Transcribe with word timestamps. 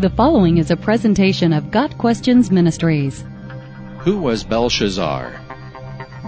The 0.00 0.08
following 0.08 0.56
is 0.56 0.70
a 0.70 0.78
presentation 0.78 1.52
of 1.52 1.70
Got 1.70 1.98
Questions 1.98 2.50
Ministries. 2.50 3.22
Who 3.98 4.16
was 4.16 4.44
Belshazzar? 4.44 5.38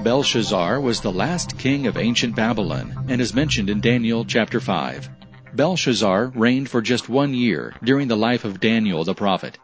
Belshazzar 0.04 0.78
was 0.78 1.00
the 1.00 1.10
last 1.10 1.56
king 1.56 1.86
of 1.86 1.96
ancient 1.96 2.36
Babylon 2.36 3.06
and 3.08 3.18
is 3.18 3.32
mentioned 3.32 3.70
in 3.70 3.80
Daniel 3.80 4.26
chapter 4.26 4.60
5. 4.60 5.08
Belshazzar 5.54 6.32
reigned 6.34 6.68
for 6.68 6.82
just 6.82 7.08
one 7.08 7.32
year 7.32 7.74
during 7.82 8.08
the 8.08 8.14
life 8.14 8.44
of 8.44 8.60
Daniel 8.60 9.04
the 9.04 9.14
prophet. 9.14 9.56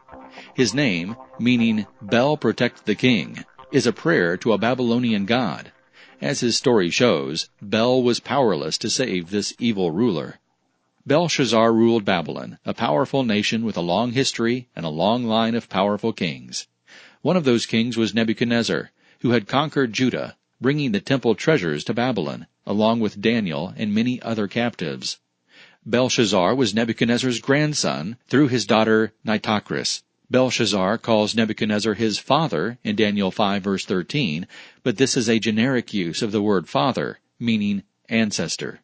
His 0.55 0.73
name, 0.73 1.15
meaning 1.37 1.85
Bel 2.01 2.35
protect 2.35 2.87
the 2.87 2.95
king, 2.95 3.45
is 3.71 3.85
a 3.85 3.93
prayer 3.93 4.37
to 4.37 4.53
a 4.53 4.57
Babylonian 4.57 5.25
god. 5.25 5.71
As 6.19 6.39
his 6.39 6.57
story 6.57 6.89
shows, 6.89 7.47
Bel 7.61 8.01
was 8.01 8.19
powerless 8.19 8.79
to 8.79 8.89
save 8.89 9.29
this 9.29 9.53
evil 9.59 9.91
ruler. 9.91 10.39
Belshazzar 11.09 11.73
ruled 11.73 12.05
Babylon, 12.05 12.59
a 12.65 12.73
powerful 12.75 13.23
nation 13.23 13.65
with 13.65 13.75
a 13.75 13.81
long 13.81 14.11
history 14.11 14.67
and 14.75 14.85
a 14.85 14.89
long 14.89 15.23
line 15.23 15.55
of 15.55 15.67
powerful 15.67 16.13
kings. 16.13 16.67
One 17.23 17.35
of 17.35 17.45
those 17.45 17.65
kings 17.65 17.97
was 17.97 18.13
Nebuchadnezzar, 18.13 18.91
who 19.21 19.31
had 19.31 19.47
conquered 19.47 19.91
Judah, 19.91 20.37
bringing 20.61 20.91
the 20.91 20.99
temple 20.99 21.33
treasures 21.33 21.83
to 21.85 21.95
Babylon, 21.95 22.45
along 22.63 22.99
with 22.99 23.19
Daniel 23.19 23.73
and 23.75 23.91
many 23.91 24.21
other 24.21 24.47
captives. 24.47 25.17
Belshazzar 25.83 26.53
was 26.53 26.75
Nebuchadnezzar's 26.75 27.39
grandson 27.39 28.17
through 28.27 28.49
his 28.49 28.67
daughter 28.67 29.11
Nitocris. 29.25 30.03
Belshazzar 30.29 30.99
calls 30.99 31.33
Nebuchadnezzar 31.33 31.95
his 31.95 32.19
father 32.19 32.77
in 32.83 32.95
Daniel 32.95 33.31
5 33.31 33.63
verse 33.63 33.83
13, 33.83 34.45
but 34.83 34.97
this 34.97 35.17
is 35.17 35.27
a 35.27 35.39
generic 35.39 35.91
use 35.91 36.21
of 36.21 36.31
the 36.31 36.43
word 36.43 36.69
father, 36.69 37.17
meaning 37.39 37.81
ancestor. 38.09 38.81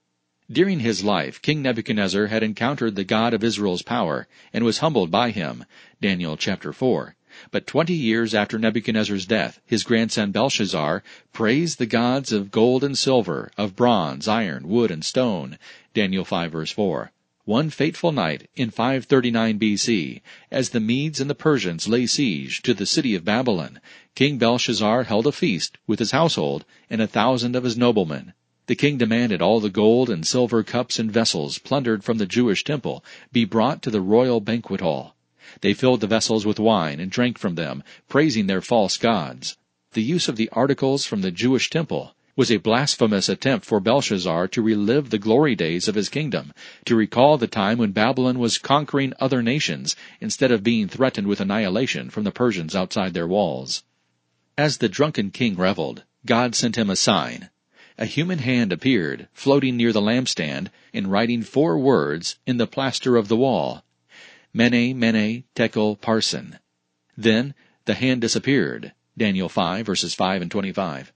During 0.51 0.81
his 0.81 1.03
life, 1.03 1.41
King 1.41 1.63
Nebuchadnezzar 1.63 2.27
had 2.27 2.43
encountered 2.43 2.95
the 2.95 3.03
God 3.03 3.33
of 3.33 3.43
Israel's 3.43 3.81
power 3.81 4.27
and 4.53 4.63
was 4.63 4.77
humbled 4.77 5.09
by 5.09 5.31
him. 5.31 5.65
Daniel 5.99 6.37
chapter 6.37 6.71
4. 6.71 7.15
But 7.49 7.65
twenty 7.65 7.95
years 7.95 8.35
after 8.35 8.59
Nebuchadnezzar's 8.59 9.25
death, 9.25 9.59
his 9.65 9.83
grandson 9.83 10.29
Belshazzar 10.29 11.03
praised 11.33 11.79
the 11.79 11.87
gods 11.87 12.31
of 12.31 12.51
gold 12.51 12.83
and 12.83 12.95
silver, 12.95 13.49
of 13.57 13.75
bronze, 13.75 14.27
iron, 14.27 14.67
wood, 14.67 14.91
and 14.91 15.03
stone. 15.03 15.57
Daniel 15.95 16.23
5 16.23 16.51
verse 16.51 16.71
4. 16.71 17.11
One 17.45 17.71
fateful 17.71 18.11
night 18.11 18.47
in 18.55 18.69
539 18.69 19.57
BC, 19.57 20.21
as 20.51 20.69
the 20.69 20.79
Medes 20.79 21.19
and 21.19 21.27
the 21.27 21.33
Persians 21.33 21.87
lay 21.87 22.05
siege 22.05 22.61
to 22.61 22.75
the 22.75 22.85
city 22.85 23.15
of 23.15 23.25
Babylon, 23.25 23.79
King 24.13 24.37
Belshazzar 24.37 25.05
held 25.05 25.25
a 25.25 25.31
feast 25.31 25.79
with 25.87 25.97
his 25.97 26.11
household 26.11 26.65
and 26.87 27.01
a 27.01 27.07
thousand 27.07 27.55
of 27.55 27.63
his 27.63 27.75
noblemen. 27.75 28.33
The 28.67 28.75
king 28.75 28.97
demanded 28.97 29.43
all 29.43 29.59
the 29.59 29.69
gold 29.69 30.09
and 30.09 30.25
silver 30.25 30.63
cups 30.63 30.97
and 30.97 31.11
vessels 31.11 31.59
plundered 31.59 32.03
from 32.03 32.17
the 32.17 32.25
Jewish 32.25 32.63
temple 32.63 33.05
be 33.31 33.45
brought 33.45 33.83
to 33.83 33.91
the 33.91 34.01
royal 34.01 34.39
banquet 34.39 34.81
hall. 34.81 35.15
They 35.61 35.75
filled 35.75 36.01
the 36.01 36.07
vessels 36.07 36.47
with 36.47 36.59
wine 36.59 36.99
and 36.99 37.11
drank 37.11 37.37
from 37.37 37.53
them, 37.53 37.83
praising 38.09 38.47
their 38.47 38.61
false 38.61 38.97
gods. 38.97 39.55
The 39.93 40.01
use 40.01 40.27
of 40.27 40.35
the 40.35 40.49
articles 40.49 41.05
from 41.05 41.21
the 41.21 41.29
Jewish 41.29 41.69
temple 41.69 42.15
was 42.35 42.51
a 42.51 42.57
blasphemous 42.57 43.29
attempt 43.29 43.65
for 43.65 43.79
Belshazzar 43.79 44.47
to 44.49 44.61
relive 44.61 45.11
the 45.11 45.19
glory 45.19 45.55
days 45.55 45.87
of 45.87 45.93
his 45.95 46.09
kingdom, 46.09 46.51
to 46.85 46.95
recall 46.95 47.37
the 47.37 47.47
time 47.47 47.77
when 47.77 47.91
Babylon 47.91 48.39
was 48.39 48.57
conquering 48.57 49.13
other 49.19 49.43
nations 49.43 49.95
instead 50.19 50.51
of 50.51 50.63
being 50.63 50.87
threatened 50.87 51.27
with 51.27 51.39
annihilation 51.39 52.09
from 52.09 52.23
the 52.23 52.31
Persians 52.31 52.75
outside 52.75 53.13
their 53.13 53.27
walls. 53.27 53.83
As 54.57 54.79
the 54.79 54.89
drunken 54.89 55.29
king 55.29 55.55
reveled, 55.55 56.03
God 56.25 56.55
sent 56.55 56.77
him 56.77 56.89
a 56.89 56.95
sign, 56.95 57.51
a 57.97 58.05
human 58.05 58.39
hand 58.39 58.73
appeared, 58.73 59.27
floating 59.33 59.77
near 59.77 59.93
the 59.93 60.01
lampstand, 60.01 60.69
and 60.93 61.11
writing 61.11 61.41
four 61.41 61.77
words 61.77 62.37
in 62.45 62.57
the 62.57 62.67
plaster 62.67 63.15
of 63.15 63.29
the 63.29 63.37
wall. 63.37 63.83
Mene, 64.53 64.97
Mene, 64.99 65.45
Tekel, 65.55 65.95
Parsin. 65.95 66.59
Then 67.15 67.53
the 67.85 67.93
hand 67.93 68.21
disappeared. 68.21 68.93
Daniel 69.17 69.47
5 69.47 69.85
verses 69.85 70.13
5 70.13 70.41
and 70.41 70.51
25. 70.51 71.13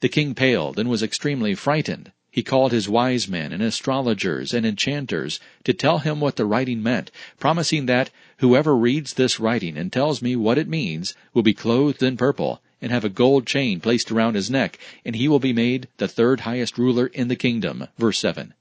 The 0.00 0.08
king 0.08 0.34
paled 0.34 0.78
and 0.78 0.88
was 0.88 1.02
extremely 1.02 1.54
frightened. 1.54 2.12
He 2.30 2.42
called 2.42 2.72
his 2.72 2.88
wise 2.88 3.28
men 3.28 3.52
and 3.52 3.62
astrologers 3.62 4.54
and 4.54 4.64
enchanters 4.64 5.38
to 5.64 5.74
tell 5.74 5.98
him 5.98 6.20
what 6.20 6.36
the 6.36 6.46
writing 6.46 6.82
meant, 6.82 7.10
promising 7.38 7.86
that 7.86 8.10
whoever 8.38 8.74
reads 8.74 9.12
this 9.12 9.38
writing 9.38 9.76
and 9.76 9.92
tells 9.92 10.22
me 10.22 10.36
what 10.36 10.58
it 10.58 10.68
means 10.68 11.14
will 11.34 11.42
be 11.42 11.54
clothed 11.54 12.02
in 12.02 12.16
purple 12.16 12.62
and 12.84 12.92
have 12.92 13.02
a 13.02 13.08
gold 13.08 13.46
chain 13.46 13.80
placed 13.80 14.12
around 14.12 14.34
his 14.34 14.50
neck, 14.50 14.78
and 15.06 15.16
he 15.16 15.26
will 15.26 15.38
be 15.38 15.54
made 15.54 15.88
the 15.96 16.06
third 16.06 16.40
highest 16.40 16.76
ruler 16.76 17.06
in 17.06 17.28
the 17.28 17.34
kingdom. 17.34 17.88
Verse 17.96 18.18
7. 18.18 18.52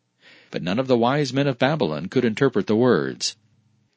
But 0.50 0.64
none 0.64 0.80
of 0.80 0.88
the 0.88 0.98
wise 0.98 1.34
men 1.34 1.46
of 1.46 1.60
Babylon 1.60 2.08
could 2.08 2.24
interpret 2.24 2.68
the 2.68 2.76
words. 2.78 3.36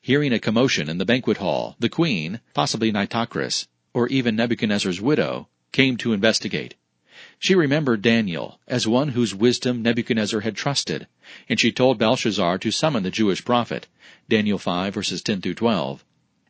Hearing 0.01 0.33
a 0.33 0.41
commotion 0.41 0.89
in 0.89 0.99
the 0.99 1.05
banquet 1.05 1.37
hall, 1.37 1.77
the 1.79 1.89
queen, 1.89 2.41
possibly 2.55 2.91
Nitocris, 2.91 3.69
or 3.95 4.09
even 4.09 4.35
Nebuchadnezzar's 4.35 5.01
widow, 5.01 5.49
came 5.71 5.97
to 5.99 6.13
investigate. 6.13 6.75
She 7.39 7.55
remembered 7.55 8.03
Daniel 8.03 8.59
as 8.67 8.89
one 8.89 9.11
whose 9.11 9.35
wisdom 9.35 9.81
Nebuchadnezzar 9.81 10.41
had 10.41 10.57
trusted, 10.57 11.07
and 11.49 11.61
she 11.61 11.71
told 11.71 11.99
Belshazzar 11.99 12.59
to 12.59 12.73
summon 12.73 13.05
the 13.05 13.13
Jewish 13.13 13.45
prophet. 13.45 13.87
Daniel 14.29 14.59
5 14.59 14.93
verses 14.95 15.23
10 15.23 15.41
through 15.41 15.55
12. 15.55 16.05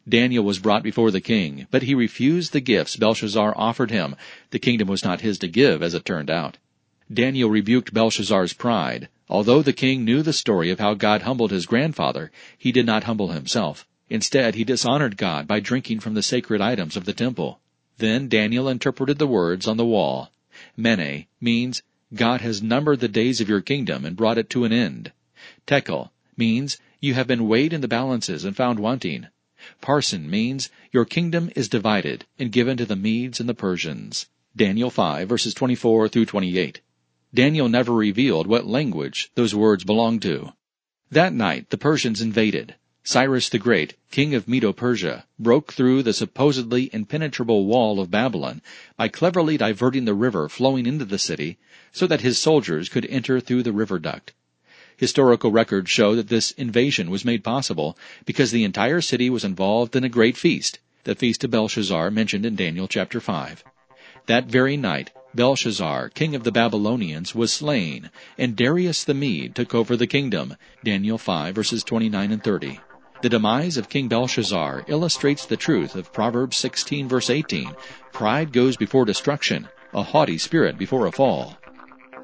Daniel 0.09 0.45
was 0.45 0.61
brought 0.61 0.83
before 0.83 1.11
the 1.11 1.21
king, 1.21 1.67
but 1.71 1.83
he 1.83 1.95
refused 1.95 2.53
the 2.53 2.61
gifts 2.61 2.97
Belshazzar 2.97 3.53
offered 3.57 3.91
him. 3.91 4.15
The 4.51 4.61
kingdom 4.61 4.87
was 4.87 5.05
not 5.05 5.21
his 5.21 5.39
to 5.39 5.49
give, 5.49 5.83
as 5.83 5.95
it 5.95 6.05
turned 6.05 6.31
out. 6.31 6.59
Daniel 7.13 7.51
rebuked 7.51 7.93
Belshazzar's 7.93 8.53
pride. 8.53 9.09
Although 9.29 9.63
the 9.63 9.73
king 9.73 10.05
knew 10.05 10.23
the 10.23 10.33
story 10.33 10.71
of 10.71 10.79
how 10.79 10.95
God 10.95 11.23
humbled 11.23 11.51
his 11.51 11.67
grandfather, 11.67 12.31
he 12.57 12.71
did 12.71 12.87
not 12.87 13.05
humble 13.05 13.33
himself. 13.33 13.85
Instead, 14.09 14.55
he 14.55 14.63
dishonored 14.63 15.17
God 15.17 15.49
by 15.49 15.59
drinking 15.59 15.99
from 15.99 16.15
the 16.15 16.23
sacred 16.23 16.61
items 16.61 16.97
of 16.97 17.05
the 17.05 17.13
temple. 17.13 17.59
Then 17.99 18.29
Daniel 18.29 18.69
interpreted 18.69 19.19
the 19.19 19.27
words 19.27 19.67
on 19.67 19.77
the 19.77 19.85
wall. 19.85 20.31
Mene 20.77 21.27
means, 21.41 21.83
God 22.15 22.41
has 22.43 22.63
numbered 22.63 23.01
the 23.01 23.09
days 23.09 23.41
of 23.41 23.49
your 23.49 23.61
kingdom 23.61 24.05
and 24.05 24.17
brought 24.17 24.39
it 24.39 24.49
to 24.51 24.65
an 24.65 24.73
end. 24.73 25.11
Tekel 25.67 26.13
means, 26.37 26.79
you 27.01 27.15
have 27.15 27.27
been 27.27 27.49
weighed 27.49 27.73
in 27.73 27.81
the 27.81 27.89
balances 27.89 28.45
and 28.45 28.57
found 28.57 28.79
wanting. 28.79 29.27
Parsin 29.81 30.31
means 30.31 30.71
your 30.93 31.05
kingdom 31.05 31.51
is 31.57 31.69
divided 31.69 32.25
and 32.39 32.53
given 32.53 32.77
to 32.77 32.87
the 32.87 32.95
Medes 32.95 33.41
and 33.41 33.49
the 33.49 33.55
Persians. 33.55 34.27
Daniel 34.55 34.91
5 34.91 35.29
verses 35.29 35.55
24 35.55 36.09
through 36.09 36.27
28. 36.27 36.81
Daniel 37.35 37.69
never 37.69 37.93
revealed 37.93 38.47
what 38.47 38.67
language 38.67 39.31
those 39.35 39.55
words 39.55 39.85
belonged 39.85 40.23
to. 40.23 40.53
That 41.11 41.33
night 41.33 41.71
the 41.71 41.79
Persians 41.79 42.21
invaded. 42.21 42.77
Cyrus 43.03 43.49
the 43.49 43.59
Great, 43.61 43.95
king 44.11 44.35
of 44.35 44.49
Medo-Persia, 44.49 45.27
broke 45.39 45.73
through 45.73 46.03
the 46.03 46.13
supposedly 46.13 46.91
impenetrable 46.93 47.65
wall 47.65 48.01
of 48.01 48.11
Babylon 48.11 48.63
by 48.97 49.07
cleverly 49.07 49.57
diverting 49.57 50.07
the 50.07 50.15
river 50.15 50.49
flowing 50.49 50.87
into 50.87 51.05
the 51.05 51.19
city 51.19 51.57
so 51.93 52.07
that 52.09 52.23
his 52.23 52.37
soldiers 52.37 52.89
could 52.89 53.07
enter 53.07 53.39
through 53.39 53.63
the 53.63 53.73
river 53.73 53.99
duct. 53.99 54.33
Historical 54.97 55.51
records 55.51 55.91
show 55.91 56.15
that 56.15 56.29
this 56.29 56.53
invasion 56.53 57.11
was 57.11 57.25
made 57.25 57.45
possible 57.45 57.99
because 58.25 58.51
the 58.51 58.65
entire 58.65 59.03
city 59.03 59.29
was 59.29 59.45
involved 59.45 59.95
in 59.95 60.05
a 60.05 60.09
great 60.09 60.37
feast, 60.37 60.79
the 61.05 61.15
feast 61.15 61.45
of 61.45 61.51
Belshazzar 61.51 62.11
mentioned 62.11 62.47
in 62.47 62.57
Daniel 62.57 62.89
chapter 62.89 63.21
5. 63.21 63.63
That 64.25 64.47
very 64.47 64.77
night, 64.77 65.11
Belshazzar, 65.35 66.09
king 66.09 66.35
of 66.35 66.45
the 66.45 66.51
Babylonians, 66.51 67.35
was 67.35 67.53
slain, 67.53 68.11
and 68.39 68.57
Darius 68.57 69.05
the 69.05 69.13
Mede 69.13 69.55
took 69.55 69.75
over 69.75 69.97
the 69.97 70.07
kingdom. 70.07 70.57
Daniel 70.83 71.19
5 71.19 71.55
verses 71.55 71.85
29 71.85 72.33
and 72.33 72.43
30. 72.43 72.81
The 73.21 73.29
demise 73.29 73.77
of 73.77 73.91
King 73.91 74.09
Belshazzar 74.09 74.85
illustrates 74.89 75.45
the 75.45 75.59
truth 75.59 75.95
of 75.95 76.13
Proverbs 76.13 76.57
16 76.57 77.07
verse 77.07 77.29
18. 77.29 77.71
Pride 78.13 78.51
goes 78.51 78.79
before 78.79 79.05
destruction, 79.05 79.69
a 79.93 80.03
haughty 80.03 80.39
spirit 80.39 80.79
before 80.79 81.07
a 81.07 81.13
fall. 81.13 81.59